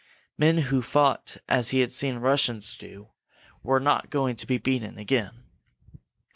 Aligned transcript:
Men 0.35 0.57
who 0.73 0.81
fought 0.81 1.37
as 1.47 1.69
he 1.69 1.79
had 1.81 1.91
seen 1.91 2.15
Russians 2.15 2.75
do 2.75 3.09
were 3.61 3.79
not 3.79 4.09
going 4.09 4.35
to 4.37 4.47
be 4.47 4.57
beaten 4.57 4.97
again. 4.97 5.43